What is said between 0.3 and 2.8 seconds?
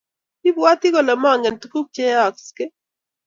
ibwoti kole mangen tuguk cheyoyeske